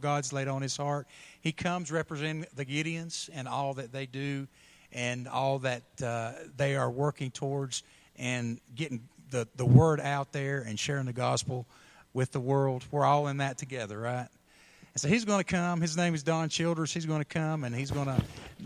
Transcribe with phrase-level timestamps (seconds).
[0.00, 1.06] God's laid on his heart.
[1.40, 4.46] He comes representing the Gideons and all that they do
[4.92, 7.82] and all that uh, they are working towards
[8.16, 11.66] and getting the, the word out there and sharing the gospel
[12.12, 12.84] with the world.
[12.90, 14.28] We're all in that together, right?
[14.92, 15.80] And so he's going to come.
[15.80, 16.92] His name is Don Childers.
[16.92, 18.20] He's going to come and he's going to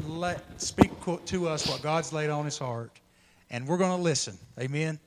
[0.06, 0.90] let speak
[1.26, 2.90] to us what God's laid on his heart,
[3.50, 4.38] and we're going to listen.
[4.58, 4.98] Amen.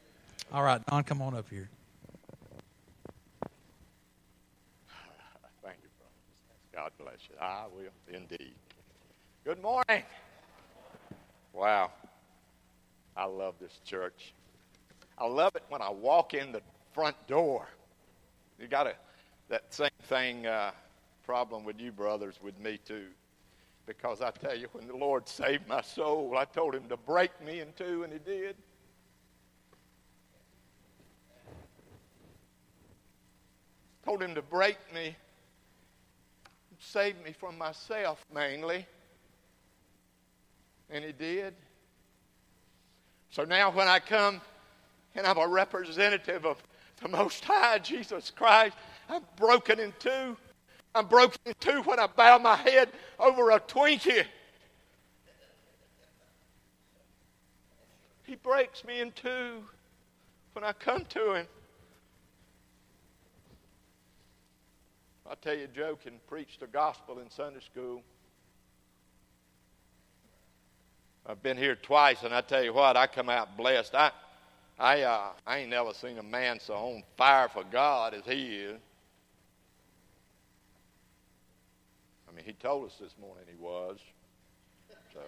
[0.54, 1.70] All right, Don, come on up here.
[5.64, 6.77] Thank you, brother.
[6.88, 7.36] God bless you.
[7.42, 8.54] I will indeed.
[9.44, 10.04] Good morning.
[11.52, 11.92] Wow.
[13.18, 14.34] I love this church.
[15.18, 16.62] I love it when I walk in the
[16.94, 17.68] front door.
[18.58, 18.94] You got a,
[19.50, 20.72] that same thing uh,
[21.26, 23.08] problem with you brothers, with me too.
[23.86, 27.32] Because I tell you, when the Lord saved my soul, I told him to break
[27.46, 28.56] me in two, and he did.
[34.06, 35.18] Told him to break me,
[36.80, 38.86] save me from myself mainly.
[40.90, 41.54] And he did.
[43.30, 44.42] So now when I come
[45.16, 46.62] and I'm a representative of
[47.02, 48.76] the Most High, Jesus Christ,
[49.10, 50.38] I'm broken in two.
[50.96, 54.26] I'm broken in two when I bow my head over a Twinkie.
[58.24, 59.64] He breaks me in two
[60.54, 61.48] when I come to him.
[65.30, 68.02] I tell you, Joe can preach the gospel in Sunday school.
[71.26, 73.94] I've been here twice, and I tell you what, I come out blessed.
[73.94, 74.12] I,
[74.80, 78.56] I, uh, I ain't never seen a man so on fire for God as he
[78.56, 78.80] is.
[82.30, 83.98] I mean, he told us this morning he was.
[85.14, 85.20] So.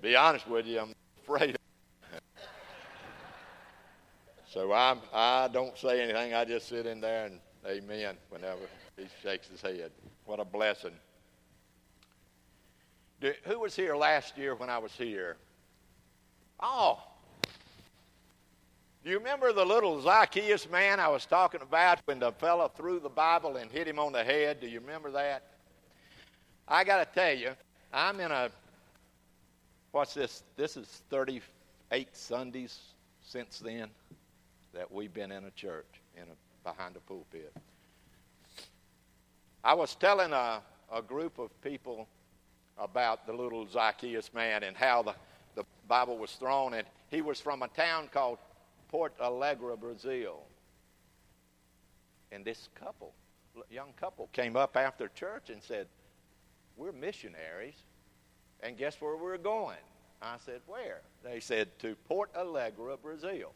[0.00, 1.58] Be honest with you, I'm afraid.
[4.52, 6.32] So I'm, I don't say anything.
[6.32, 8.62] I just sit in there and amen whenever.
[8.96, 9.90] He shakes his head.
[10.24, 10.92] What a blessing.
[13.20, 15.36] Do, who was here last year when I was here?
[16.60, 17.02] Oh.
[19.04, 23.00] Do you remember the little Zacchaeus man I was talking about when the fellow threw
[23.00, 24.60] the Bible and hit him on the head?
[24.60, 25.42] Do you remember that?
[26.66, 27.50] I got to tell you,
[27.92, 28.50] I'm in a,
[29.92, 30.42] what's this?
[30.56, 32.78] This is 38 Sundays
[33.20, 33.90] since then
[34.78, 37.52] that we've been in a church, in a, behind a pulpit.
[39.64, 40.60] I was telling a,
[40.92, 42.06] a group of people
[42.78, 45.14] about the little Zacchaeus man and how the,
[45.56, 46.74] the Bible was thrown.
[46.74, 48.38] And he was from a town called
[48.86, 50.42] Port Alegre, Brazil.
[52.30, 53.12] And this couple,
[53.72, 55.88] young couple, came up after church and said,
[56.76, 57.74] We're missionaries.
[58.60, 59.82] And guess where we're going?
[60.22, 61.00] I said, Where?
[61.24, 63.52] They said, To Port Alegre, Brazil.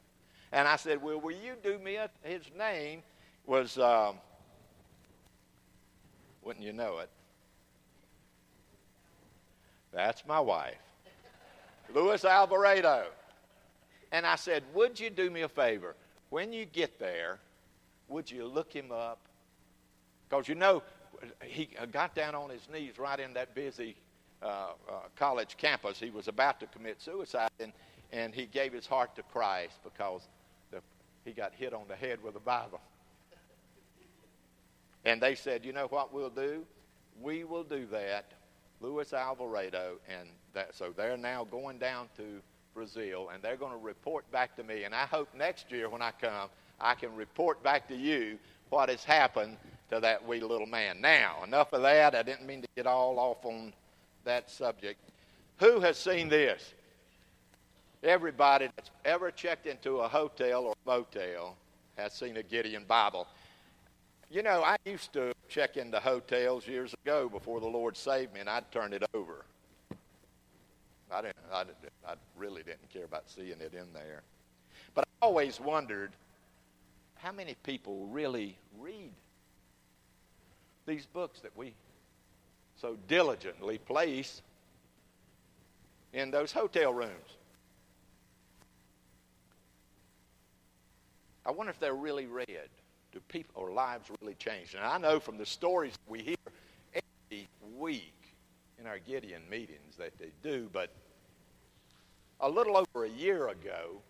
[0.53, 3.03] And I said, Well, will you do me a, his name
[3.47, 3.79] was.
[3.79, 4.17] Um,
[6.43, 7.09] wouldn't you know it?
[9.93, 10.75] That's my wife,
[11.95, 13.07] Louis Alvarado.
[14.11, 15.95] And I said, Would you do me a favor?
[16.31, 17.39] When you get there,
[18.09, 19.19] would you look him up?
[20.29, 20.83] Because you know,
[21.43, 23.97] he got down on his knees right in that busy
[24.43, 26.01] uh, uh, college campus.
[26.01, 27.73] He was about to commit suicide, and,
[28.13, 30.27] and he gave his heart to Christ because
[31.25, 32.81] he got hit on the head with a Bible.
[35.05, 36.65] And they said, you know what we'll do?
[37.21, 38.27] We will do that.
[38.81, 42.41] Louis Alvarado, and that, so they're now going down to
[42.75, 44.85] Brazil, and they're going to report back to me.
[44.85, 46.49] And I hope next year when I come,
[46.81, 48.39] I can report back to you
[48.71, 49.57] what has happened
[49.91, 51.01] to that wee little man.
[51.01, 52.15] Now, enough of that.
[52.15, 53.73] I didn't mean to get all off on
[54.25, 54.99] that subject.
[55.59, 56.75] Who has seen this?
[58.03, 61.57] Everybody that's ever checked into a hotel or motel
[61.97, 63.29] has seen a Gideon Bible.
[64.29, 68.41] You know, I used to check into hotels years ago before the Lord saved me,
[68.41, 69.45] and I'd turn it over.
[71.13, 71.37] I didn't.
[71.53, 71.77] I, didn't,
[72.09, 74.23] I really didn't care about seeing it in there.
[74.95, 76.13] But I always wondered
[77.17, 79.13] how many people really read
[80.87, 81.75] these books that we
[82.81, 84.43] so diligently place
[86.13, 87.37] in those hotel rooms.
[91.45, 92.69] I wonder if they're really read
[93.13, 94.75] do people or lives really change?
[94.75, 96.37] And I know from the stories we hear
[96.95, 97.47] every
[97.77, 98.35] week
[98.81, 100.91] in our Gideon meetings that they do, but
[102.41, 104.01] a little over a year ago,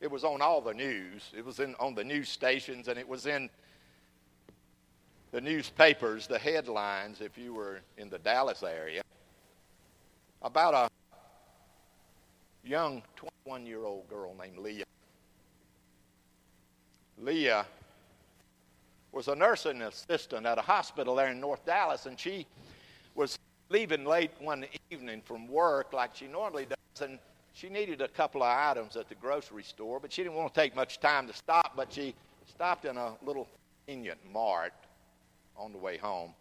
[0.00, 1.30] it was on all the news.
[1.34, 3.48] It was in, on the news stations, and it was in
[5.30, 9.02] the newspapers, the headlines, if you were in the Dallas area,
[10.42, 10.88] about a
[12.66, 14.84] young 21 year old girl named Leah.
[17.18, 17.66] Leah
[19.12, 22.46] was a nursing assistant at a hospital there in North Dallas, and she
[23.14, 23.38] was
[23.70, 27.18] leaving late one evening from work like she normally does, and
[27.54, 30.60] she needed a couple of items at the grocery store, but she didn't want to
[30.60, 32.14] take much time to stop, but she
[32.46, 33.48] stopped in a little
[33.86, 34.74] convenient mart
[35.56, 36.34] on the way home.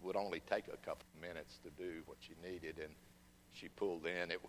[0.00, 2.92] It Would only take a couple of minutes to do what she needed, and
[3.52, 4.32] she pulled in.
[4.32, 4.40] It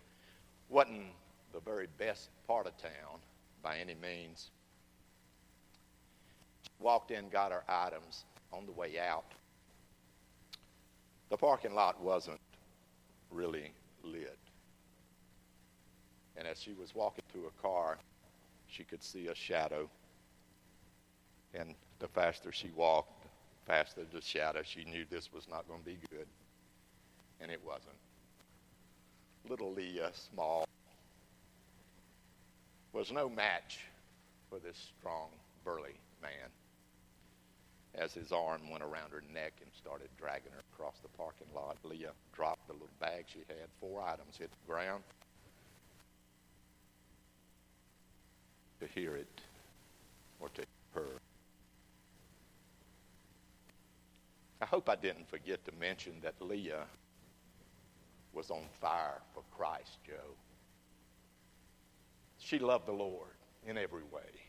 [0.68, 1.04] wasn't
[1.52, 3.20] the very best part of town
[3.62, 4.50] by any means.
[6.78, 9.32] Walked in, got her items on the way out.
[11.30, 12.40] The parking lot wasn't
[13.30, 14.38] really lit.
[16.36, 17.98] And as she was walking to her car,
[18.68, 19.88] she could see a shadow.
[21.54, 23.28] And the faster she walked, the
[23.72, 24.62] faster the shadow.
[24.62, 26.26] She knew this was not going to be good.
[27.40, 27.96] And it wasn't.
[29.48, 30.66] Little Leah, small,
[32.92, 33.80] was no match
[34.48, 35.28] for this strong,
[35.64, 36.50] burly man.
[37.96, 41.78] As his arm went around her neck and started dragging her across the parking lot,
[41.82, 43.68] Leah dropped the little bag she had.
[43.80, 45.02] Four items hit the ground.
[48.80, 49.40] To hear it
[50.38, 50.62] or to
[50.94, 51.20] her.
[54.60, 56.84] I hope I didn't forget to mention that Leah
[58.34, 60.34] was on fire for Christ, Joe.
[62.38, 64.45] She loved the Lord in every way.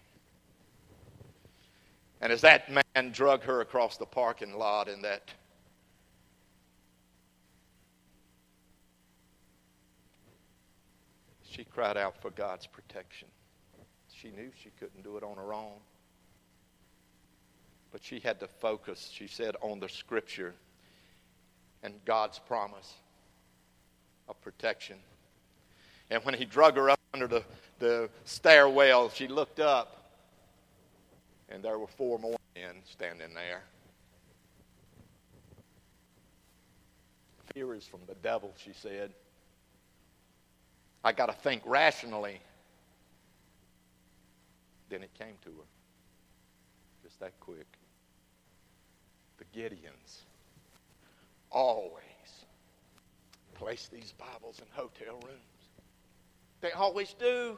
[2.22, 5.32] And as that man drug her across the parking lot in that
[11.44, 13.28] she cried out for God's protection.
[14.14, 15.80] She knew she couldn't do it on her own.
[17.92, 20.54] But she had to focus, she said, on the scripture
[21.84, 22.94] and God's promise
[24.28, 24.98] of protection.
[26.10, 27.44] And when he drug her up under the,
[27.80, 29.97] the stairwell, she looked up,
[31.50, 33.64] and there were four more men standing there.
[37.54, 39.12] Fear is from the devil, she said.
[41.04, 42.40] I got to think rationally.
[44.90, 45.66] Then it came to her.
[47.04, 47.68] Just that quick.
[49.38, 50.24] The Gideons
[51.52, 52.04] always
[53.56, 55.70] place these Bibles in hotel rooms.
[56.62, 57.58] They always do.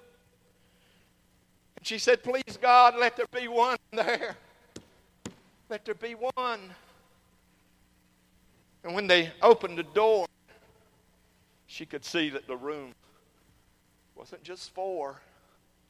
[1.80, 4.36] And she said, Please, God, let there be one there.
[5.70, 6.60] Let there be one.
[8.84, 10.26] And when they opened the door,
[11.68, 12.94] she could see that the room
[14.16, 15.22] wasn't just four,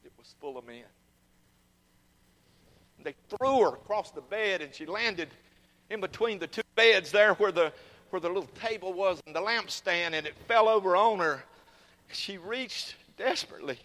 [0.04, 0.84] it was full of men.
[3.02, 5.28] They threw her across the bed, and she landed
[5.88, 7.72] in between the two beds there where the,
[8.10, 11.42] where the little table was and the lampstand, and it fell over on her.
[12.12, 13.78] She reached desperately,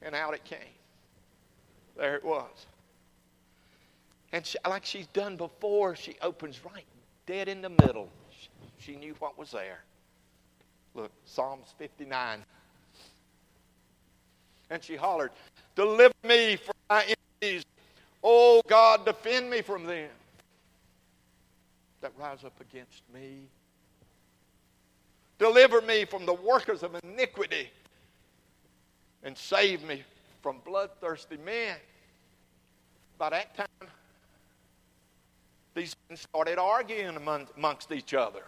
[0.00, 0.58] and out it came.
[2.00, 2.48] There it was.
[4.32, 6.86] And she, like she's done before, she opens right
[7.26, 8.08] dead in the middle.
[8.30, 9.80] She, she knew what was there.
[10.94, 12.42] Look, Psalms 59.
[14.70, 15.30] And she hollered,
[15.76, 17.64] Deliver me from my enemies.
[18.24, 20.08] Oh God, defend me from them
[22.00, 23.40] that rise up against me.
[25.38, 27.68] Deliver me from the workers of iniquity
[29.22, 30.02] and save me
[30.42, 31.76] from bloodthirsty men.
[33.18, 33.88] By that time,
[35.74, 38.42] these men started arguing among, amongst each other.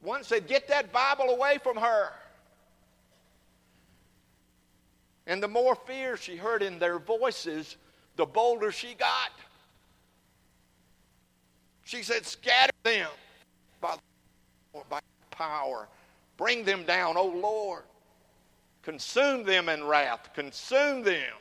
[0.00, 2.10] One said, Get that Bible away from her.
[5.26, 7.76] And the more fear she heard in their voices,
[8.16, 9.32] the bolder she got.
[11.84, 13.08] She said, Scatter them
[13.80, 13.96] by,
[14.88, 15.88] by power.
[16.36, 17.82] Bring them down, O Lord.
[18.86, 20.30] Consume them in wrath.
[20.32, 21.32] Consume them.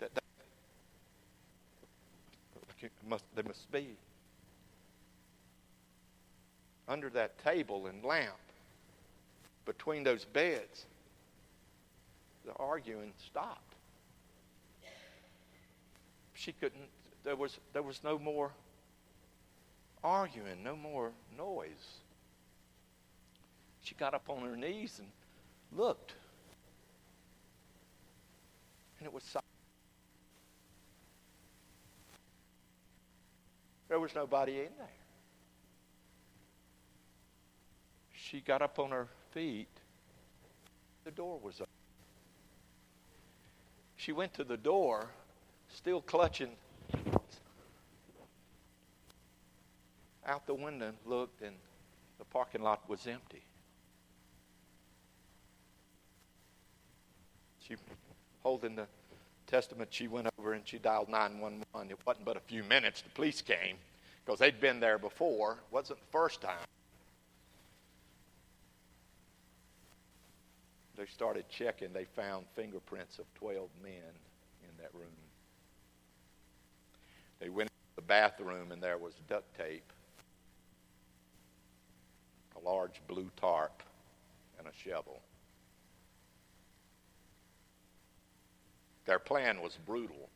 [0.00, 0.20] That they
[3.08, 3.96] must, they must be
[6.86, 8.36] under that table and lamp
[9.64, 10.84] between those beds.
[12.44, 13.74] The arguing stopped.
[16.34, 16.90] She couldn't,
[17.24, 18.50] there was, there was no more
[20.04, 22.00] arguing, no more noise.
[23.82, 25.08] She got up on her knees and
[25.74, 26.12] looked
[29.12, 29.44] it was silent.
[33.88, 34.88] There was nobody in there.
[38.14, 39.68] She got up on her feet.
[41.04, 41.66] The door was open.
[43.96, 45.10] She went to the door,
[45.68, 46.52] still clutching
[50.26, 51.56] out the window and looked, and
[52.18, 53.42] the parking lot was empty.
[57.72, 57.76] she
[58.42, 58.86] holding the
[59.52, 61.90] testament, she went over and she dialed 911.
[61.90, 63.02] It wasn't but a few minutes.
[63.02, 63.76] The police came
[64.24, 65.52] because they'd been there before.
[65.52, 66.66] It wasn't the first time.
[70.96, 71.92] They started checking.
[71.92, 75.06] They found fingerprints of 12 men in that room.
[77.38, 79.92] They went into the bathroom and there was duct tape,
[82.56, 83.82] a large blue tarp,
[84.58, 85.20] and a shovel.
[89.04, 90.28] Their plan was brutal.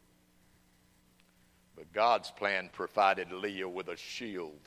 [1.76, 4.58] But God's plan provided Leah with a shield.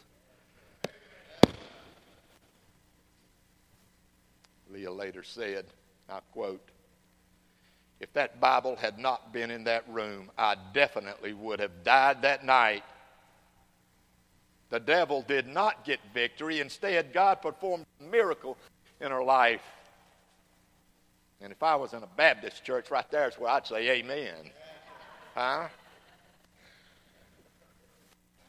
[4.71, 5.65] Leah later said,
[6.07, 6.69] I quote,
[7.99, 12.45] if that Bible had not been in that room, I definitely would have died that
[12.45, 12.83] night.
[14.69, 16.61] The devil did not get victory.
[16.61, 18.57] Instead, God performed a miracle
[19.01, 19.61] in her life.
[21.41, 24.51] And if I was in a Baptist church right there is where I'd say amen.
[25.35, 25.67] Huh?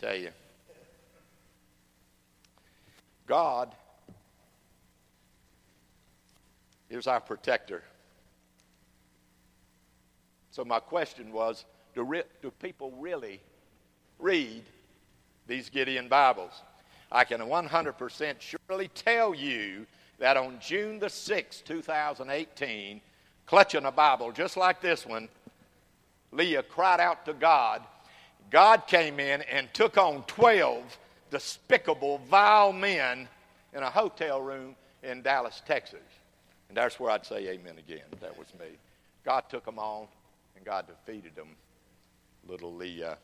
[0.01, 0.31] Tell you.
[3.27, 3.73] God
[6.89, 7.85] is our protector.
[10.51, 13.41] So my question was, do, re- do people really
[14.19, 14.65] read
[15.47, 16.53] these Gideon Bibles?
[17.13, 19.87] I can 100% surely tell you
[20.21, 23.01] that on June the 6th, 2018,
[23.47, 25.29] clutching a Bible just like this one,
[26.31, 27.83] Leah cried out to God.
[28.51, 30.99] God came in and took on 12
[31.31, 33.29] despicable, vile men
[33.73, 36.01] in a hotel room in Dallas, Texas.
[36.69, 38.05] And that's where I'd say amen again.
[38.21, 38.67] That was me.
[39.25, 40.07] God took them on,
[40.55, 41.49] and God defeated them,
[42.47, 43.17] little Leah.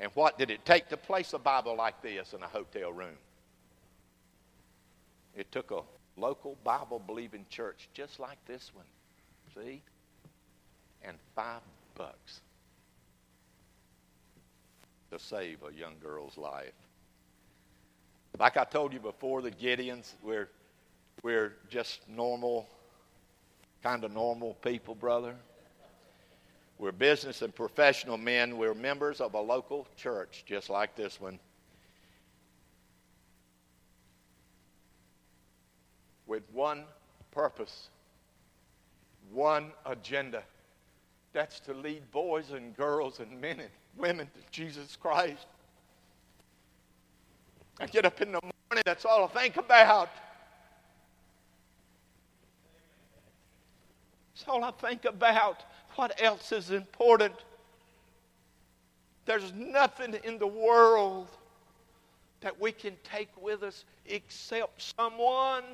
[0.00, 3.16] And what did it take to place a Bible like this in a hotel room?
[5.36, 5.82] It took a
[6.18, 8.84] local Bible believing church just like this one.
[9.54, 9.82] See?
[11.02, 11.60] And five
[11.94, 12.40] bucks
[15.10, 16.72] to save a young girl's life.
[18.38, 20.48] Like I told you before, the Gideons, we're,
[21.22, 22.68] we're just normal,
[23.82, 25.34] kind of normal people, brother.
[26.78, 28.56] We're business and professional men.
[28.56, 31.40] We're members of a local church just like this one.
[36.28, 36.84] With one
[37.32, 37.88] purpose,
[39.32, 40.44] one agenda.
[41.32, 45.46] That's to lead boys and girls and men and women to Jesus Christ.
[47.80, 50.10] I get up in the morning, that's all I think about.
[54.34, 55.64] That's all I think about.
[55.96, 57.34] What else is important?
[59.26, 61.28] There's nothing in the world
[62.40, 65.64] that we can take with us except someone.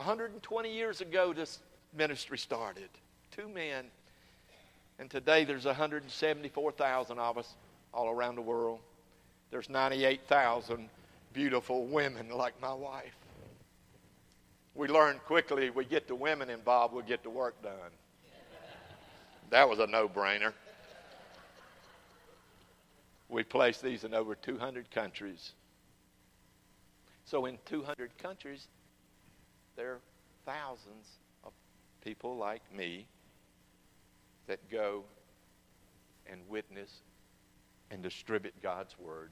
[0.00, 1.58] 120 years ago, this
[1.94, 2.88] ministry started.
[3.36, 3.84] Two men.
[4.98, 7.54] And today there's 174,000 of us
[7.92, 8.78] all around the world.
[9.50, 10.88] There's 98,000
[11.34, 13.14] beautiful women like my wife.
[14.74, 17.90] We learn quickly, we get the women involved, we'll get the work done.
[19.50, 20.54] That was a no brainer.
[23.28, 25.52] We place these in over 200 countries.
[27.26, 28.66] So, in 200 countries,
[29.76, 30.00] there are
[30.44, 31.06] thousands
[31.44, 31.52] of
[32.04, 33.06] people like me
[34.46, 35.04] that go
[36.30, 37.00] and witness
[37.90, 39.30] and distribute God's Word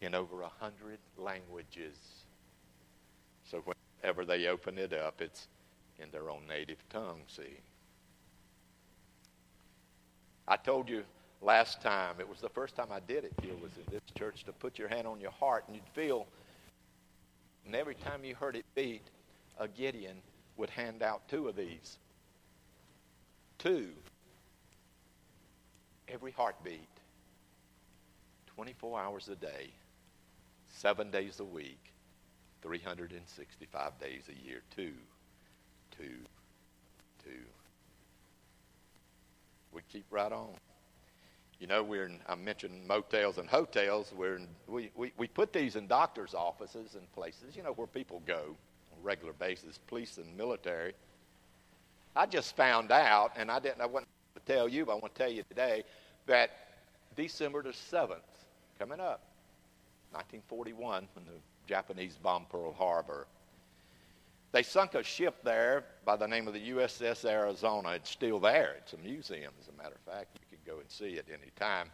[0.00, 1.96] in over a hundred languages.
[3.50, 3.62] So
[4.02, 5.48] whenever they open it up, it's
[5.98, 7.58] in their own native tongue, see.
[10.48, 11.04] I told you
[11.40, 14.44] last time, it was the first time I did it here was in this church,
[14.44, 16.26] to put your hand on your heart and you'd feel
[17.66, 19.02] and every time you heard it beat,
[19.58, 20.16] a Gideon
[20.56, 21.98] would hand out two of these.
[23.58, 23.88] Two.
[26.08, 26.88] Every heartbeat.
[28.56, 29.70] 24 hours a day,
[30.68, 31.92] seven days a week,
[32.60, 34.62] 365 days a year.
[34.76, 34.92] Two,
[35.96, 36.18] two,
[37.24, 37.30] two.
[39.72, 40.50] We keep right on.
[41.62, 44.12] You know, we're in, I mentioned motels and hotels.
[44.16, 47.86] We're in, we, we, we put these in doctor's offices and places, you know, where
[47.86, 48.56] people go
[48.90, 50.92] on a regular basis, police and military.
[52.16, 55.14] I just found out, and I didn't, I wasn't to tell you, but I want
[55.14, 55.84] to tell you today,
[56.26, 56.50] that
[57.14, 58.16] December the 7th,
[58.76, 59.22] coming up,
[60.10, 61.30] 1941, when the
[61.68, 63.28] Japanese bombed Pearl Harbor,
[64.50, 67.90] they sunk a ship there by the name of the USS Arizona.
[67.90, 68.74] It's still there.
[68.78, 70.38] It's a museum, as a matter of fact
[70.72, 71.90] go and see at any time.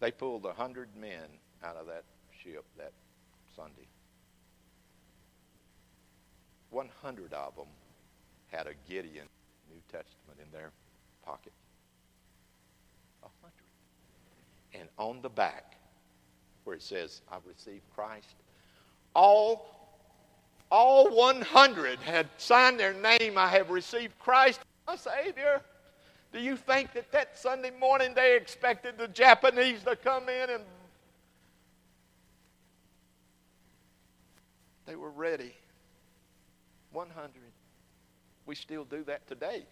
[0.00, 1.24] They pulled a hundred men
[1.64, 2.04] out of that
[2.42, 2.92] ship that
[3.54, 3.86] Sunday.
[6.70, 7.66] 100 of them
[8.48, 9.26] had a Gideon
[9.70, 10.70] New Testament in their
[11.24, 11.52] pocket.
[13.22, 14.80] A hundred.
[14.80, 15.76] And on the back,
[16.64, 18.34] where it says, I've received Christ,
[19.14, 19.76] all
[20.70, 24.60] all 100 had signed their name, I have received Christ,
[24.90, 25.62] my Savior.
[26.32, 30.62] Do you think that that Sunday morning they expected the Japanese to come in and
[34.86, 35.54] they were ready?
[36.92, 37.30] 100.
[38.46, 39.64] We still do that today.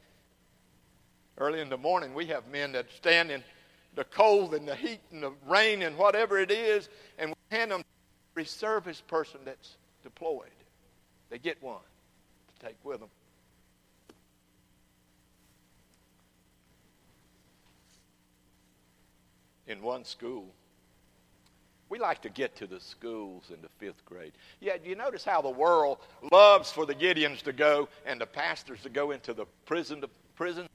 [1.36, 3.42] Early in the morning, we have men that stand in
[3.94, 7.70] the cold and the heat and the rain and whatever it is, and we hand
[7.70, 7.82] them
[8.32, 10.50] every service person that's deployed.
[11.30, 13.08] They get one to take with them.
[19.68, 20.46] In one school,
[21.90, 24.32] we like to get to the schools in the fifth grade.
[24.60, 25.98] Yeah, do you notice how the world
[26.32, 30.08] loves for the Gideons to go and the pastors to go into the prison to
[30.34, 30.66] prison?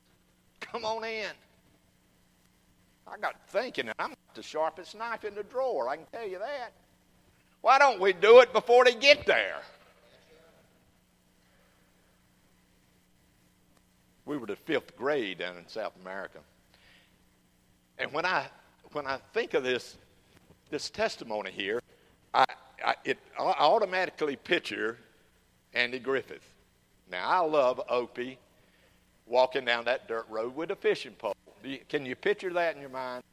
[0.60, 1.32] Come on in.
[3.08, 6.28] I got thinking, and I'm not the sharpest knife in the drawer, I can tell
[6.28, 6.72] you that.
[7.62, 9.62] Why don't we do it before they get there?
[14.26, 16.40] We were the fifth grade down in South America.
[18.00, 18.48] And when I
[18.94, 19.98] when I think of this
[20.70, 21.80] this testimony here,
[22.34, 22.46] I,
[22.84, 24.98] I, it, I automatically picture
[25.74, 26.44] Andy Griffith.
[27.12, 28.40] Now, I love Opie
[29.28, 31.36] walking down that dirt road with a fishing pole.
[31.64, 33.24] You, can you picture that in your mind?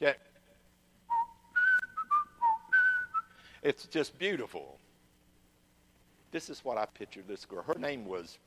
[0.00, 0.14] Yeah.
[3.62, 4.78] It's just beautiful.
[6.32, 7.62] This is what I pictured this girl.
[7.62, 8.38] Her name was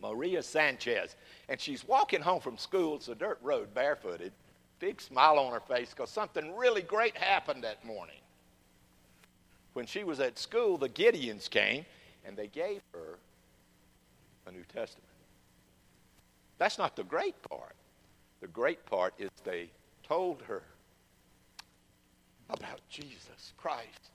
[0.00, 1.14] Maria Sanchez.
[1.50, 2.96] And she's walking home from school.
[2.96, 4.32] It's a dirt road, barefooted
[4.84, 8.20] big smile on her face because something really great happened that morning.
[9.72, 11.86] When she was at school, the Gideons came
[12.26, 13.18] and they gave her
[14.46, 15.08] a New Testament.
[16.58, 17.74] That's not the great part.
[18.42, 19.70] The great part is they
[20.06, 20.62] told her
[22.50, 24.10] about Jesus Christ.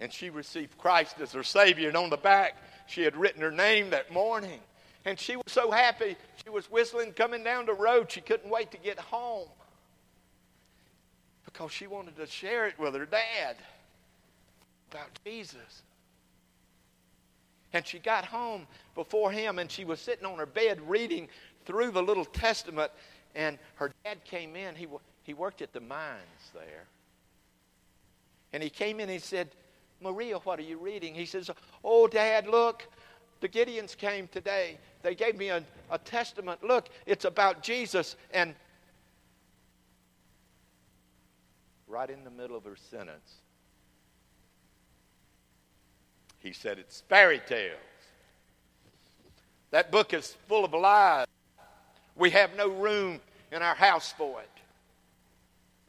[0.00, 1.88] And she received Christ as her Savior.
[1.88, 4.60] And on the back, she had written her name that morning.
[5.08, 6.18] And she was so happy.
[6.44, 8.12] She was whistling coming down the road.
[8.12, 9.48] She couldn't wait to get home
[11.46, 13.56] because she wanted to share it with her dad
[14.92, 15.82] about Jesus.
[17.72, 21.28] And she got home before him and she was sitting on her bed reading
[21.64, 22.92] through the little testament.
[23.34, 24.74] And her dad came in.
[24.74, 24.88] He,
[25.22, 26.84] he worked at the mines there.
[28.52, 29.48] And he came in and he said,
[30.02, 31.14] Maria, what are you reading?
[31.14, 31.50] He says,
[31.82, 32.86] Oh, Dad, look,
[33.40, 34.78] the Gideons came today.
[35.02, 36.62] They gave me a, a testament.
[36.64, 38.16] Look, it's about Jesus.
[38.32, 38.54] And
[41.86, 43.34] right in the middle of her sentence,
[46.38, 47.76] he said, It's fairy tales.
[49.70, 51.26] That book is full of lies.
[52.16, 53.20] We have no room
[53.52, 54.50] in our house for it.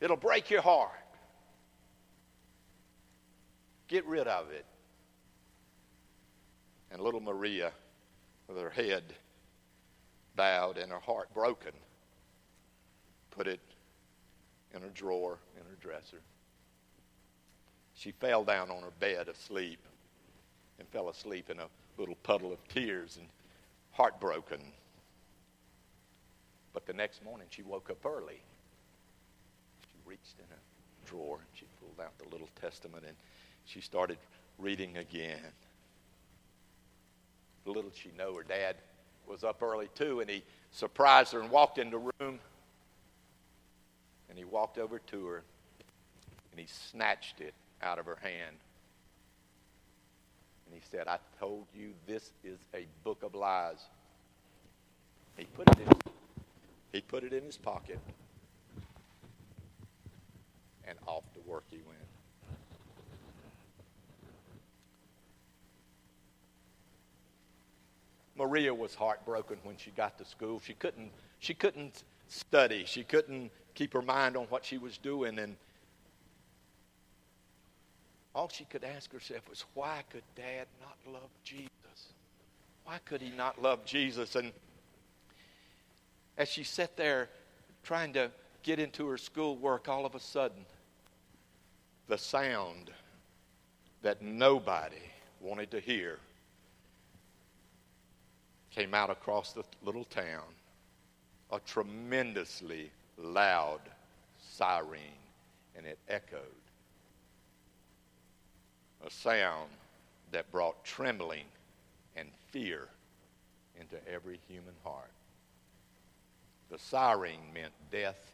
[0.02, 0.92] It'll break your heart.
[3.88, 4.66] Get rid of it.
[6.92, 7.72] And little Maria,
[8.48, 9.04] with her head
[10.36, 11.74] bowed and her heart broken,
[13.32, 13.60] put it
[14.74, 16.22] in her drawer in her dresser.
[17.94, 19.80] She fell down on her bed asleep
[20.80, 23.28] and fell asleep in a little puddle of tears and
[23.92, 24.62] heartbroken.
[26.74, 28.42] But the next morning she woke up early.
[29.92, 33.16] She reached in a drawer and she pulled out the little testament and
[33.66, 34.18] she started
[34.58, 35.52] reading again
[37.66, 38.76] little she know her dad
[39.28, 42.40] was up early too, and he surprised her and walked in the room.
[44.30, 45.44] And he walked over to her
[46.52, 48.58] and he snatched it out of her hand.
[50.66, 53.80] And he said, I told you this is a book of lies.
[55.38, 55.88] He put it in,
[56.92, 58.00] he put it in his pocket.
[60.88, 62.00] And off to work he went.
[68.40, 70.62] Maria was heartbroken when she got to school.
[70.66, 72.86] She couldn't, she couldn't study.
[72.88, 75.38] She couldn't keep her mind on what she was doing.
[75.40, 75.58] And
[78.34, 81.70] all she could ask herself was, why could Dad not love Jesus?
[82.86, 84.38] Why could he not love Jesus?
[84.38, 84.54] And
[86.38, 87.28] as she sat there
[87.84, 88.32] trying to
[88.64, 90.66] get into her schoolwork, all of a sudden,
[92.08, 92.90] the sound
[94.02, 94.96] that nobody
[95.42, 96.20] wanted to hear
[98.72, 100.44] came out across the little town
[101.52, 103.82] a tremendously loud
[104.38, 105.00] siren.
[105.76, 106.42] and it echoed.
[109.06, 109.70] A sound
[110.32, 111.46] that brought trembling
[112.18, 112.90] and fear
[113.80, 115.12] into every human heart.
[116.70, 118.34] The siren meant death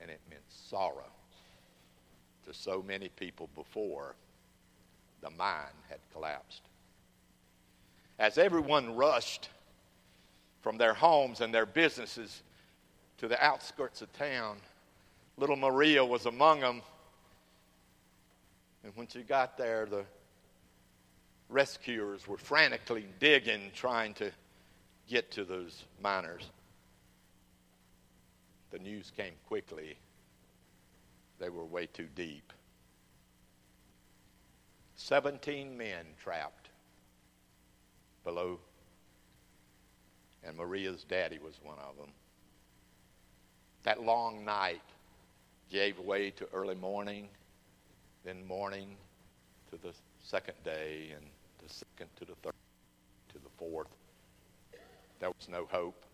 [0.00, 1.10] and it meant sorrow
[2.44, 4.14] to so many people before
[5.22, 6.62] the mine had collapsed.
[8.20, 9.48] As everyone rushed
[10.60, 12.42] from their homes and their businesses
[13.16, 14.58] to the outskirts of town,
[15.38, 16.82] little Maria was among them.
[18.84, 20.04] And when she got there, the
[21.48, 24.30] rescuers were frantically digging, trying to
[25.08, 26.44] get to those miners.
[28.70, 29.96] The news came quickly.
[31.38, 32.52] They were way too deep.
[34.96, 36.59] 17 men trapped
[38.24, 38.58] below,
[40.44, 42.12] and Maria's daddy was one of them.
[43.82, 44.82] That long night
[45.70, 47.28] gave way to early morning,
[48.24, 48.96] then morning
[49.70, 51.24] to the second day, and
[51.58, 52.54] the second to the third
[53.32, 53.88] to the fourth.
[55.20, 56.04] There was no hope.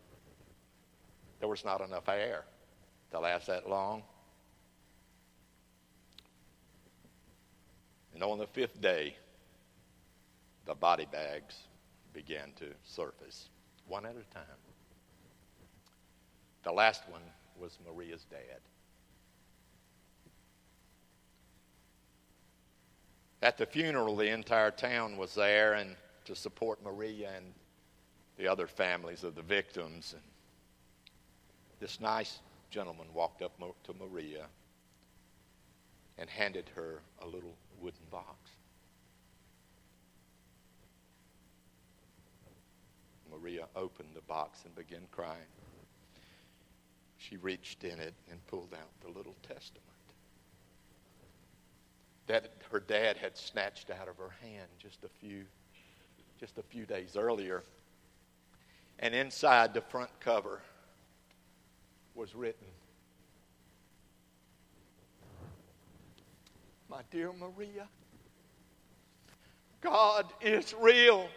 [1.40, 2.44] There was not enough air
[3.10, 4.02] to last that long.
[8.14, 9.16] And on the fifth day,
[10.64, 11.54] the body bags
[12.16, 13.50] began to surface,
[13.86, 14.58] one at a time.
[16.64, 17.20] The last one
[17.60, 18.60] was Maria's dad.
[23.42, 27.52] At the funeral, the entire town was there and to support Maria and
[28.38, 30.14] the other families of the victims.
[30.14, 30.22] And
[31.80, 32.38] this nice
[32.70, 34.46] gentleman walked up to Maria
[36.16, 38.45] and handed her a little wooden box.
[43.46, 45.38] Maria opened the box and began crying.
[47.16, 49.84] She reached in it and pulled out the little testament
[52.26, 55.44] that her dad had snatched out of her hand just a few
[56.40, 57.62] just a few days earlier.
[58.98, 60.60] And inside the front cover
[62.16, 62.66] was written
[66.90, 67.86] My dear Maria,
[69.80, 71.28] God is real.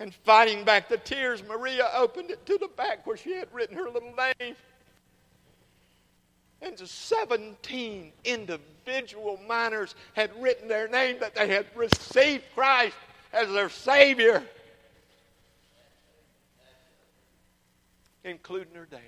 [0.00, 3.76] And fighting back the tears, Maria opened it to the back where she had written
[3.76, 4.56] her little name.
[6.60, 12.96] And 17 individual miners had written their name that they had received Christ
[13.32, 14.42] as their Savior,
[18.24, 19.00] including her dad.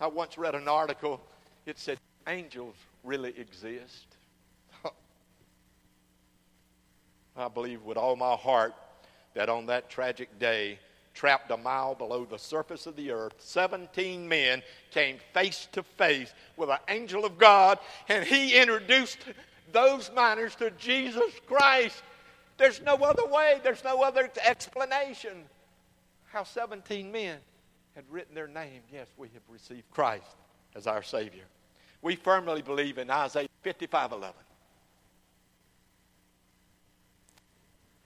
[0.00, 1.20] I once read an article,
[1.66, 4.11] it said, Angels really exist.
[7.36, 8.74] I believe with all my heart
[9.34, 10.78] that on that tragic day,
[11.14, 16.32] trapped a mile below the surface of the earth, 17 men came face to face
[16.56, 19.18] with an angel of God, and he introduced
[19.72, 22.02] those miners to Jesus Christ.
[22.58, 25.44] There's no other way, there's no other explanation.
[26.26, 27.38] How 17 men
[27.94, 30.36] had written their name, yes, we have received Christ
[30.74, 31.44] as our Savior.
[32.00, 34.34] We firmly believe in Isaiah 55 11.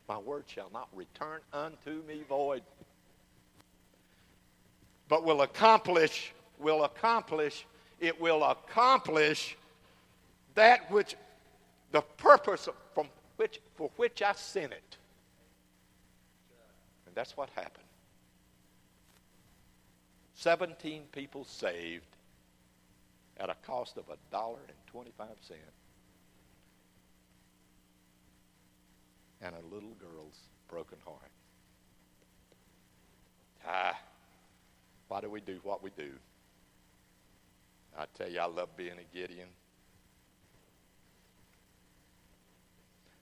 [0.08, 2.62] My word shall not return unto me void,
[5.08, 7.66] but will accomplish, will accomplish,
[7.98, 9.56] it will accomplish
[10.54, 11.16] that which
[11.92, 14.96] the purpose from which for which I sent it.
[17.06, 17.84] And that's what happened.
[20.34, 22.06] 17 people saved
[23.38, 25.60] at a cost of a dollar and 25 cents.
[29.42, 31.30] And a little girl's broken heart.
[33.66, 33.98] Ah,
[35.08, 36.10] why do we do what we do?
[37.98, 39.48] I tell you, I love being a Gideon.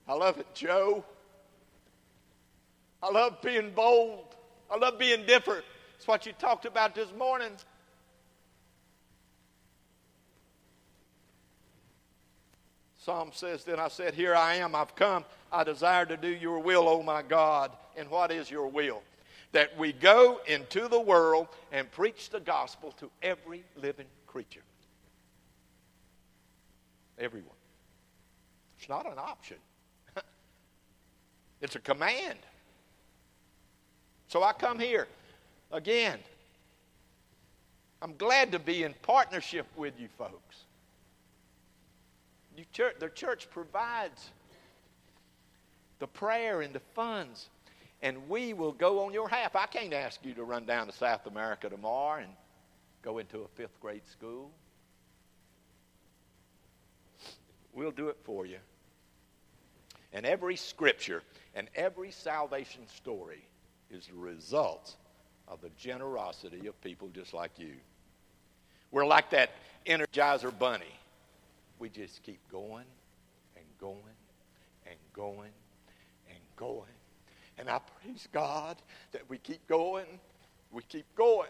[0.07, 1.03] I love it, Joe.
[3.01, 4.35] I love being bold.
[4.69, 5.63] I love being different.
[5.97, 7.51] It's what you talked about this morning.
[12.97, 15.23] Psalm says, Then I said, Here I am, I've come.
[15.55, 17.71] I desire to do your will, O my God.
[17.95, 19.01] And what is your will?
[19.53, 24.63] That we go into the world and preach the gospel to every living creature.
[27.17, 27.55] Everyone.
[28.77, 29.57] It's not an option,
[31.61, 32.39] it's a command.
[34.27, 35.07] So I come here
[35.71, 36.19] again.
[38.01, 40.65] I'm glad to be in partnership with you folks.
[42.57, 44.29] You church, the church provides
[46.05, 47.49] the prayer and the funds,
[48.03, 49.55] and we will go on your half.
[49.55, 52.31] I can't ask you to run down to South America tomorrow and
[53.01, 54.51] go into a fifth grade school.
[57.73, 58.59] We'll do it for you.
[60.13, 61.23] And every scripture
[61.55, 63.43] and every salvation story
[63.89, 64.95] is the result
[65.47, 67.73] of the generosity of people just like you.
[68.91, 69.49] We're like that
[69.87, 70.85] Energizer bunny.
[71.79, 72.85] We just keep going
[73.55, 73.97] and going
[74.85, 75.49] and going
[76.55, 76.89] going.
[77.57, 78.77] And I praise God
[79.11, 80.05] that we keep going,
[80.71, 81.49] we keep going.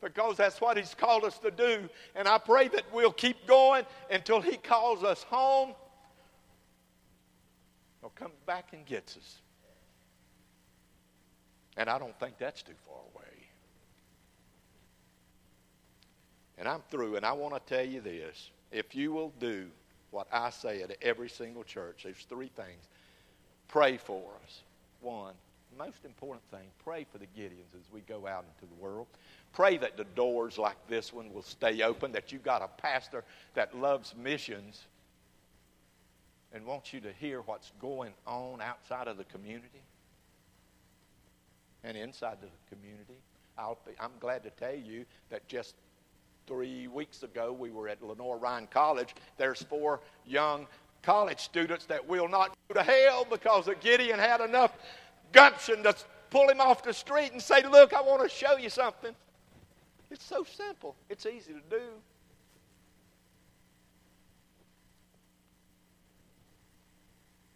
[0.00, 1.88] Because that's what He's called us to do.
[2.16, 5.74] And I pray that we'll keep going until He calls us home
[8.02, 9.36] or comes back and gets us.
[11.76, 13.24] And I don't think that's too far away.
[16.58, 18.50] And I'm through, and I want to tell you this.
[18.70, 19.66] If you will do
[20.10, 22.88] what I say at every single church, there's three things.
[23.72, 24.60] Pray for us.
[25.00, 25.32] One,
[25.78, 29.06] most important thing, pray for the Gideons as we go out into the world.
[29.54, 33.24] Pray that the doors like this one will stay open, that you've got a pastor
[33.54, 34.84] that loves missions
[36.52, 39.82] and wants you to hear what's going on outside of the community
[41.82, 43.16] and inside the community.
[43.86, 45.74] Be, I'm glad to tell you that just
[46.46, 49.14] three weeks ago we were at Lenoir-Rhyne College.
[49.38, 50.66] There's four young
[51.02, 54.72] college students that will not go to hell because Gideon had enough
[55.32, 55.94] gumption to
[56.30, 59.14] pull him off the street and say, Look, I want to show you something.
[60.10, 61.82] It's so simple, it's easy to do.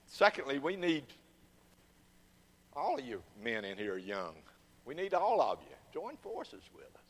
[0.07, 1.05] Secondly, we need
[2.75, 4.35] all of you men in here young.
[4.87, 5.75] We need all of you.
[5.93, 7.03] Join forces with us.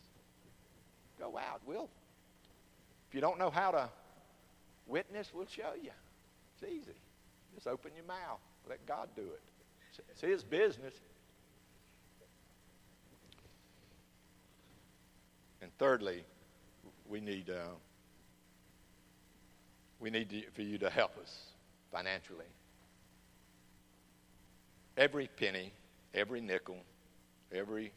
[1.19, 1.61] Go out.
[1.65, 1.89] We'll.
[3.09, 3.89] If you don't know how to
[4.89, 5.91] witness, we'll show you.
[6.69, 6.95] Easy.
[7.55, 8.41] Just open your mouth.
[8.69, 10.03] Let God do it.
[10.11, 10.95] It's His business.
[15.63, 16.25] And thirdly,
[17.09, 17.75] we need uh,
[20.01, 21.35] we need to, for you to help us
[21.93, 22.45] financially.
[24.97, 25.73] Every penny,
[26.15, 26.79] every nickel,
[27.53, 27.93] every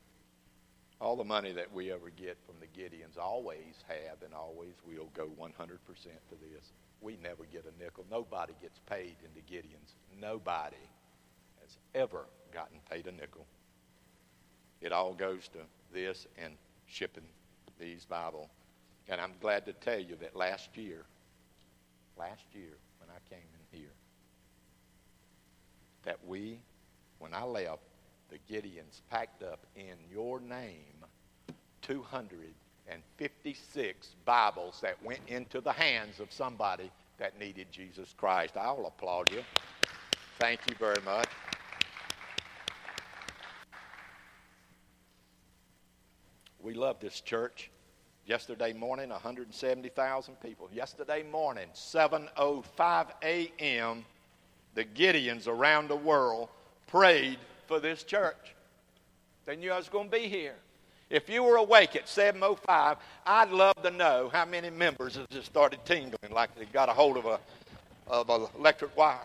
[1.01, 5.09] all the money that we ever get from the Gideons always have and always will
[5.15, 6.71] go 100% to this.
[7.01, 8.05] We never get a nickel.
[8.09, 9.93] Nobody gets paid in the Gideons.
[10.19, 10.75] Nobody
[11.61, 13.45] has ever gotten paid a nickel.
[14.81, 15.59] It all goes to
[15.93, 16.53] this and
[16.87, 17.23] shipping
[17.79, 18.49] these Bible.
[19.07, 21.03] And I'm glad to tell you that last year,
[22.17, 23.91] last year when I came in here,
[26.03, 26.59] that we
[27.19, 27.81] when I left,
[28.29, 31.03] the Gideons packed up in your name
[32.89, 38.57] 256 Bibles that went into the hands of somebody that needed Jesus Christ.
[38.57, 39.43] I'll applaud you.
[40.39, 41.27] Thank you very much.
[46.59, 47.69] We love this church.
[48.25, 50.69] Yesterday morning, 170,000 people.
[50.73, 54.05] Yesterday morning, 7:05 a.m.,
[54.73, 56.49] the Gideons around the world
[56.87, 58.55] prayed for this church.
[59.45, 60.55] They knew I was going to be here.
[61.09, 65.47] If you were awake at 7.05, I'd love to know how many members have just
[65.47, 67.39] started tingling like they got a hold of a
[68.09, 69.19] of an electric wire.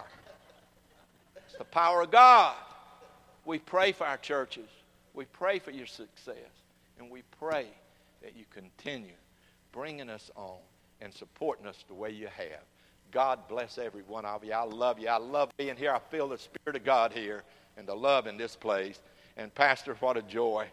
[1.36, 2.54] It's the power of God.
[3.44, 4.68] We pray for our churches.
[5.14, 6.36] We pray for your success.
[6.98, 7.66] And we pray
[8.22, 9.14] that you continue
[9.72, 10.58] bringing us on
[11.00, 12.62] and supporting us the way you have.
[13.10, 14.52] God bless every one of you.
[14.52, 15.08] I love you.
[15.08, 15.92] I love being here.
[15.92, 17.42] I feel the Spirit of God here
[17.76, 19.00] and the love in this place.
[19.36, 20.66] And, Pastor, what a joy.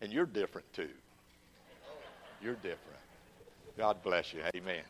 [0.00, 0.90] And you're different too.
[2.42, 2.80] You're different.
[3.76, 4.40] God bless you.
[4.54, 4.82] Amen.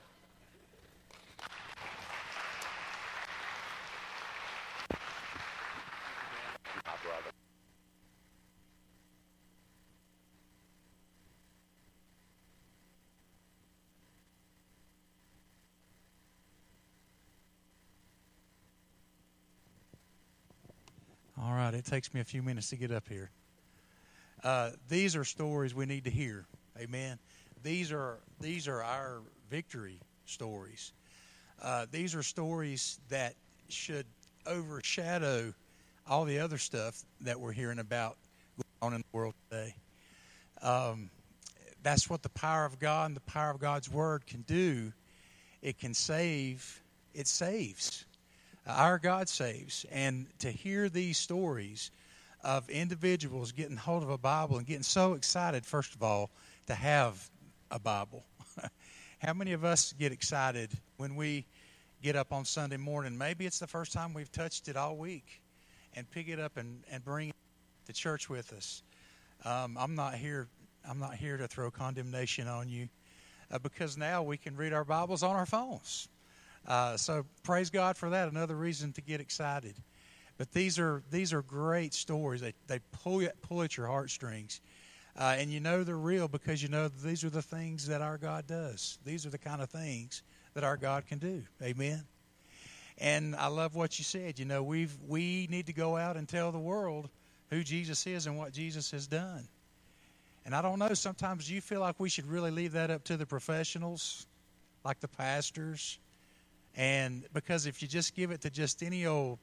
[21.39, 23.31] All right, it takes me a few minutes to get up here.
[24.47, 26.47] Uh, these are stories we need to hear.
[26.79, 27.19] Amen.
[27.65, 30.93] These are these are our victory stories.
[31.61, 33.35] Uh, these are stories that
[33.69, 34.07] should
[34.47, 35.53] overshadow
[36.07, 38.19] all the other stuff that we're hearing about
[38.57, 39.75] going on in the world today.
[40.63, 41.11] Um,
[41.83, 44.93] that's what the power of God and the power of God's word can do.
[45.61, 46.85] It can save.
[47.15, 48.05] It saves.
[48.65, 49.85] Our God saves.
[49.91, 51.91] And to hear these stories
[52.47, 56.31] of individuals getting hold of a Bible and getting so excited, first of all,
[56.69, 57.29] to have
[57.73, 58.25] a Bible.
[59.19, 61.45] How many of us get excited when we
[62.05, 63.19] get up on Sunday morning?
[63.19, 65.43] Maybe it's the first time we've touched it all week
[65.95, 67.35] and pick it up and, and bring it
[67.87, 68.85] to church with us.
[69.45, 70.47] Um, I'm not here
[70.89, 72.89] I'm not here to throw condemnation on you
[73.51, 76.09] uh, because now we can read our Bibles on our phones.
[76.65, 78.31] Uh, so praise God for that.
[78.31, 79.75] Another reason to get excited.
[80.39, 82.41] But these are these are great stories.
[82.41, 84.61] They they pull pull at your heartstrings,
[85.19, 88.19] uh, and you know they're real because you know these are the things that our
[88.19, 88.99] God does.
[89.05, 90.23] These are the kind of things
[90.55, 91.43] that our God can do.
[91.63, 92.05] Amen.
[92.99, 94.39] And I love what you said.
[94.39, 97.09] You know, we've we need to go out and tell the world
[97.51, 99.49] who Jesus is and what Jesus has done.
[100.45, 103.17] And I don't know, sometimes you feel like we should really leave that up to
[103.17, 104.27] the professionals,
[104.85, 105.99] like the pastors.
[106.77, 109.39] And because if you just give it to just any old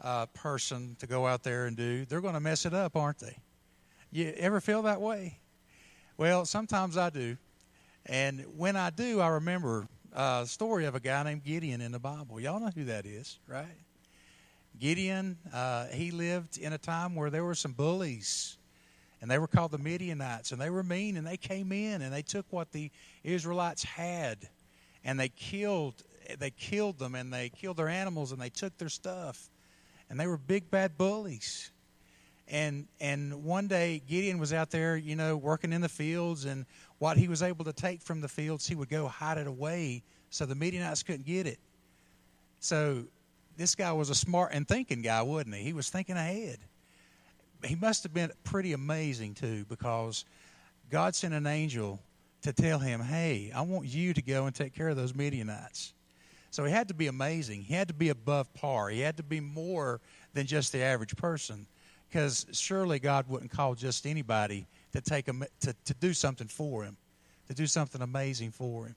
[0.00, 3.18] uh, person to go out there and do, they're going to mess it up, aren't
[3.18, 3.36] they?
[4.10, 5.38] You ever feel that way?
[6.16, 7.36] Well, sometimes I do.
[8.06, 11.98] And when I do, I remember a story of a guy named Gideon in the
[11.98, 12.40] Bible.
[12.40, 13.66] Y'all know who that is, right?
[14.78, 18.58] Gideon, uh, he lived in a time where there were some bullies,
[19.20, 22.12] and they were called the Midianites, and they were mean, and they came in and
[22.12, 22.90] they took what the
[23.24, 24.48] Israelites had,
[25.04, 25.94] and they killed,
[26.38, 29.48] they killed them, and they killed their animals, and they took their stuff,
[30.08, 31.70] and they were big bad bullies.
[32.48, 36.64] And and one day Gideon was out there, you know, working in the fields, and
[36.98, 40.02] what he was able to take from the fields, he would go hide it away
[40.30, 41.58] so the Midianites couldn't get it.
[42.60, 43.04] So
[43.56, 45.62] this guy was a smart and thinking guy, wasn't he?
[45.62, 46.58] He was thinking ahead.
[47.64, 50.24] He must have been pretty amazing too, because
[50.90, 52.00] God sent an angel
[52.42, 55.94] to tell him, "Hey, I want you to go and take care of those Midianites."
[56.56, 57.62] So he had to be amazing.
[57.62, 58.88] He had to be above par.
[58.88, 60.00] He had to be more
[60.32, 61.66] than just the average person,
[62.08, 66.84] because surely God wouldn't call just anybody to take a, to to do something for
[66.84, 66.96] him,
[67.48, 68.96] to do something amazing for him.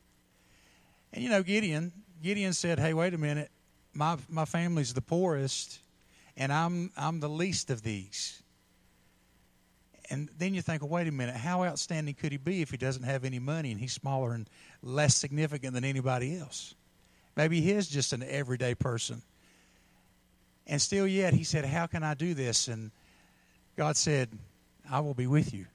[1.11, 1.91] And you know, Gideon,
[2.23, 3.51] Gideon said, "Hey, wait a minute
[3.93, 5.79] my my family's the poorest,
[6.37, 8.41] and I'm I'm the least of these.
[10.11, 12.77] And then you think, well, wait a minute, how outstanding could he be if he
[12.77, 14.49] doesn't have any money and he's smaller and
[14.81, 16.73] less significant than anybody else?
[17.39, 19.21] Maybe he is just an everyday person.
[20.67, 22.67] And still yet he said, How can I do this?
[22.67, 22.91] And
[23.77, 24.27] God said,
[24.91, 25.65] I will be with you.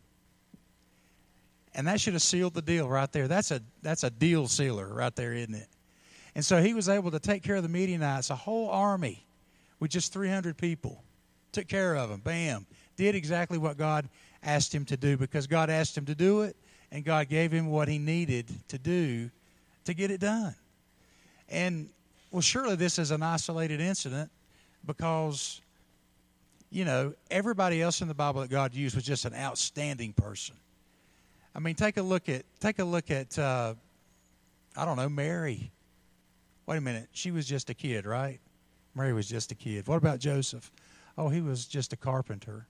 [1.74, 3.28] And that should have sealed the deal right there.
[3.28, 5.68] That's a that's a deal sealer right there, isn't it?
[6.34, 9.24] And so he was able to take care of the Midianites, a whole army
[9.80, 11.02] with just 300 people.
[11.52, 12.20] Took care of them.
[12.20, 12.66] Bam.
[12.98, 14.06] Did exactly what God
[14.42, 16.56] asked him to do because God asked him to do it,
[16.92, 19.30] and God gave him what he needed to do
[19.86, 20.54] to get it done.
[21.54, 21.88] And,
[22.30, 24.30] well, surely this is an isolated incident
[24.84, 25.60] because,
[26.70, 30.56] you know, everybody else in the Bible that God used was just an outstanding person.
[31.54, 33.74] I mean, take a look at take a look at uh,
[34.76, 35.70] I don't know Mary
[36.66, 37.08] Wait a minute.
[37.12, 38.40] She was just a kid, right?
[38.94, 39.86] Mary was just a kid.
[39.86, 40.70] What about Joseph?
[41.18, 42.66] Oh, he was just a carpenter.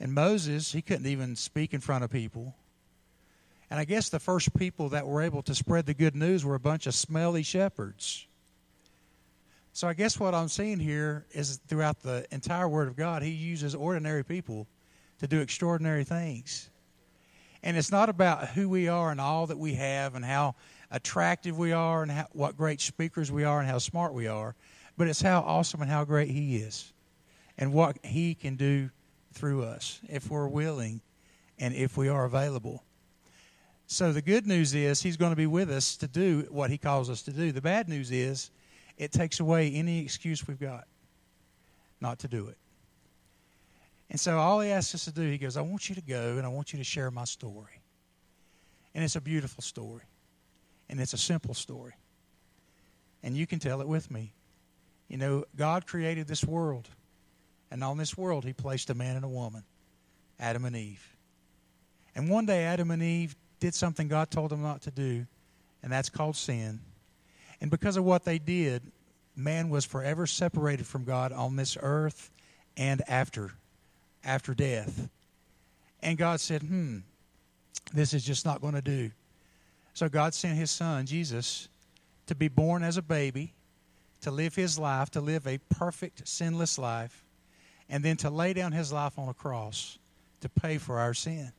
[0.00, 2.54] And Moses, he couldn't even speak in front of people.
[3.70, 6.54] And I guess the first people that were able to spread the good news were
[6.54, 8.26] a bunch of smelly shepherds.
[9.72, 13.30] So I guess what I'm seeing here is throughout the entire Word of God, He
[13.30, 14.66] uses ordinary people
[15.18, 16.70] to do extraordinary things.
[17.62, 20.54] And it's not about who we are and all that we have and how
[20.90, 24.54] attractive we are and how, what great speakers we are and how smart we are,
[24.96, 26.92] but it's how awesome and how great He is
[27.58, 28.88] and what He can do
[29.32, 31.00] through us if we're willing
[31.58, 32.82] and if we are available.
[33.86, 36.78] So the good news is He's going to be with us to do what He
[36.78, 37.52] calls us to do.
[37.52, 38.50] The bad news is
[38.98, 40.86] it takes away any excuse we've got
[42.00, 42.58] not to do it.
[44.10, 46.36] And so all He asks us to do, He goes, I want you to go
[46.36, 47.80] and I want you to share my story.
[48.94, 50.04] And it's a beautiful story.
[50.88, 51.94] And it's a simple story.
[53.22, 54.32] And you can tell it with me.
[55.08, 56.88] You know, God created this world.
[57.70, 59.64] And on this world, He placed a man and a woman,
[60.40, 61.16] Adam and Eve.
[62.14, 65.26] And one day, Adam and Eve did something God told them not to do,
[65.82, 66.80] and that's called sin.
[67.60, 68.82] And because of what they did,
[69.34, 72.30] man was forever separated from God on this earth
[72.76, 73.52] and after,
[74.24, 75.08] after death.
[76.02, 76.98] And God said, hmm,
[77.92, 79.10] this is just not going to do.
[79.94, 81.68] So God sent his son, Jesus,
[82.26, 83.54] to be born as a baby,
[84.20, 87.24] to live his life, to live a perfect, sinless life,
[87.88, 89.98] and then to lay down his life on a cross
[90.40, 91.52] to pay for our sin.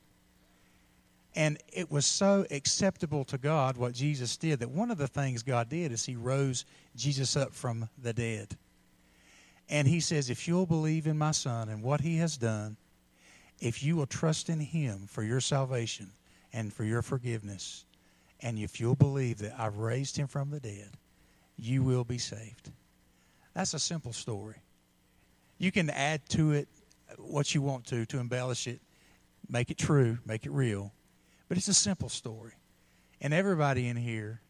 [1.37, 5.43] And it was so acceptable to God what Jesus did that one of the things
[5.43, 6.65] God did is he rose
[6.95, 8.57] Jesus up from the dead.
[9.69, 12.75] And he says, If you'll believe in my son and what he has done,
[13.59, 16.09] if you will trust in him for your salvation
[16.53, 17.85] and for your forgiveness,
[18.41, 20.89] and if you'll believe that I've raised him from the dead,
[21.55, 22.71] you will be saved.
[23.53, 24.55] That's a simple story.
[25.59, 26.67] You can add to it
[27.19, 28.81] what you want to to embellish it.
[29.47, 30.93] make it true, make it real.
[31.47, 32.53] But it's a simple story.
[33.21, 34.41] And everybody in here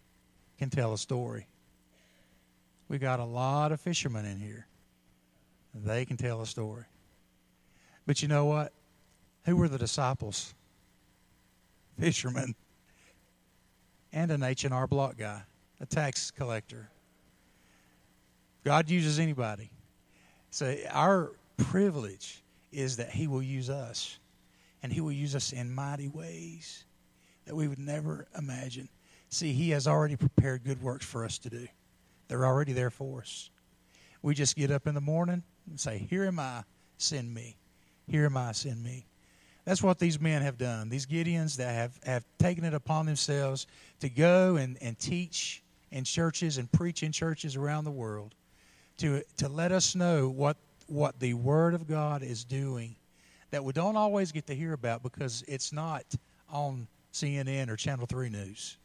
[0.58, 1.48] can tell a story.
[2.90, 4.68] We got a lot of fishermen in here.
[5.74, 6.86] They can tell a story.
[8.06, 8.74] But you know what?
[9.46, 10.54] Who were the disciples?
[12.00, 12.56] Fishermen.
[14.12, 15.44] And an H&R Block guy,
[15.80, 16.90] a tax collector.
[18.64, 19.70] God uses anybody.
[20.50, 22.42] So our privilege
[22.72, 24.18] is that he will use us.
[24.82, 26.86] And he will use us in mighty ways
[27.48, 28.90] that we would never imagine.
[29.30, 31.68] See, he has already prepared good works for us to do.
[32.28, 33.50] They're already there for us.
[34.22, 36.64] We just get up in the morning and say, Here am I,
[36.98, 37.58] send me.
[38.08, 39.06] Here am I, send me.
[39.66, 40.90] That's what these men have done.
[40.90, 43.68] These Gideons that have, have taken it upon themselves
[44.00, 48.36] to go and, and teach in churches and preach in churches around the world
[48.98, 52.96] to, to let us know what, what the Word of God is doing
[53.52, 56.04] that we don't always get to hear about because it's not
[56.50, 58.78] on CNN or Channel 3 news.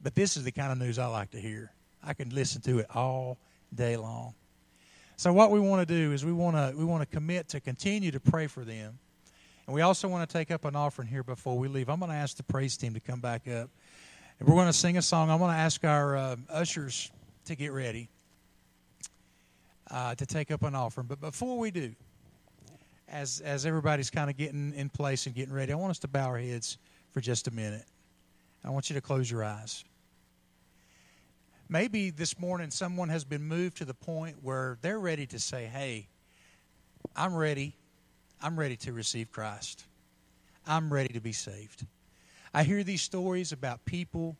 [0.00, 1.72] But this is the kind of news I like to hear.
[2.02, 3.38] I can listen to it all
[3.74, 4.34] day long.
[5.16, 7.60] So what we want to do is we want to we want to commit to
[7.60, 8.98] continue to pray for them.
[9.66, 11.90] And we also want to take up an offering here before we leave.
[11.90, 13.68] I'm going to ask the praise team to come back up.
[14.38, 15.30] And we're going to sing a song.
[15.30, 17.10] I'm going to ask our uh, ushers
[17.46, 18.08] to get ready
[19.90, 21.08] uh, to take up an offering.
[21.08, 21.94] But before we do,
[23.08, 26.08] as as everybody's kind of getting in place and getting ready, I want us to
[26.08, 26.78] bow our heads
[27.18, 27.84] for just a minute.
[28.64, 29.82] I want you to close your eyes.
[31.68, 35.64] Maybe this morning someone has been moved to the point where they're ready to say,
[35.64, 36.06] Hey,
[37.16, 37.74] I'm ready.
[38.40, 39.84] I'm ready to receive Christ.
[40.64, 41.86] I'm ready to be saved.
[42.54, 44.36] I hear these stories about people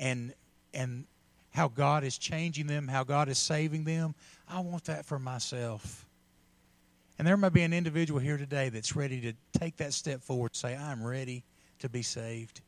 [0.00, 0.34] and
[0.74, 1.04] and
[1.52, 4.16] how God is changing them, how God is saving them.
[4.48, 6.04] I want that for myself.
[7.16, 10.50] And there might be an individual here today that's ready to take that step forward,
[10.50, 11.44] and say, I'm ready
[11.80, 12.60] to be saved.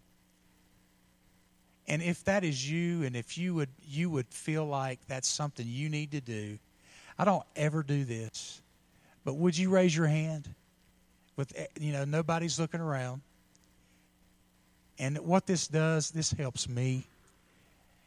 [1.89, 5.67] And if that is you, and if you would you would feel like that's something
[5.67, 6.59] you need to do,
[7.19, 8.63] I don't ever do this,
[9.25, 10.49] but would you raise your hand?
[11.37, 13.23] With eh, you know nobody's looking around.
[14.99, 17.05] And what this does, this helps me.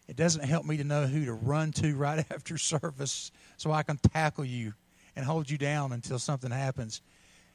[0.08, 3.84] It doesn't help me to know who to run to right after service so I
[3.84, 4.74] can tackle you
[5.16, 7.02] and hold you down until something happens.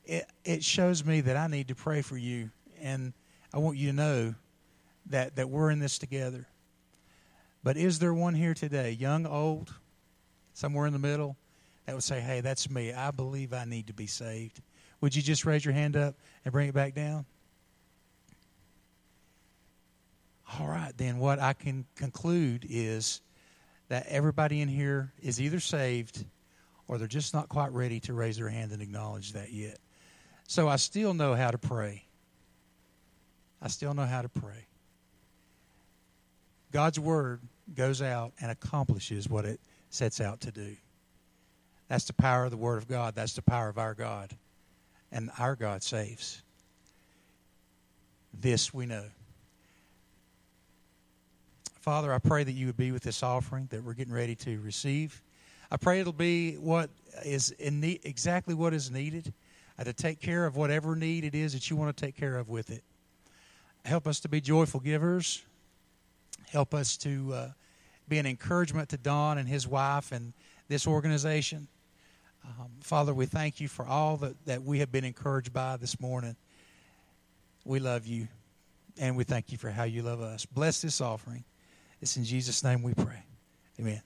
[0.05, 2.51] It it shows me that I need to pray for you
[2.82, 3.12] and
[3.53, 4.34] I want you to know
[5.07, 6.46] that, that we're in this together.
[7.62, 9.74] But is there one here today, young, old,
[10.55, 11.36] somewhere in the middle,
[11.86, 12.92] that would say, hey, that's me.
[12.92, 14.61] I believe I need to be saved?
[15.01, 17.24] Would you just raise your hand up and bring it back down?
[20.59, 23.20] All right, then what I can conclude is
[23.88, 26.24] that everybody in here is either saved
[26.88, 29.78] or they're just not quite ready to raise their hand and acknowledge that yet.
[30.48, 32.05] So I still know how to pray.
[33.62, 34.66] I still know how to pray.
[36.72, 37.40] God's word
[37.74, 40.76] goes out and accomplishes what it sets out to do.
[41.88, 43.14] That's the power of the word of God.
[43.14, 44.30] That's the power of our God.
[45.11, 46.42] And our God saves.
[48.32, 49.04] This we know.
[51.80, 54.61] Father, I pray that you would be with this offering that we're getting ready to
[54.61, 55.20] receive.
[55.72, 56.90] I pray it'll be what
[57.24, 59.32] is in need, exactly what is needed,
[59.78, 62.36] uh, to take care of whatever need it is that you want to take care
[62.36, 62.84] of with it.
[63.85, 65.43] Help us to be joyful givers.
[66.51, 67.49] Help us to uh,
[68.09, 70.33] be an encouragement to Don and his wife and
[70.68, 71.68] this organization.
[72.45, 76.01] Um, Father, we thank you for all that, that we have been encouraged by this
[76.01, 76.37] morning.
[77.64, 78.28] We love you,
[78.99, 80.47] and we thank you for how you love us.
[80.47, 81.45] Bless this offering.
[82.01, 83.22] It's in Jesus' name we pray.
[83.78, 84.03] Amen.